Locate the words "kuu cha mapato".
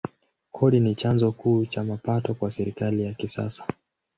1.31-2.33